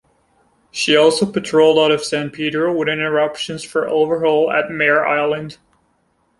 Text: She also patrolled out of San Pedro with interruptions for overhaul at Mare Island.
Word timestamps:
She 0.71 0.95
also 0.97 1.27
patrolled 1.31 1.77
out 1.77 1.91
of 1.91 2.03
San 2.03 2.31
Pedro 2.31 2.75
with 2.75 2.89
interruptions 2.89 3.63
for 3.63 3.87
overhaul 3.87 4.51
at 4.51 4.71
Mare 4.71 5.05
Island. 5.07 5.59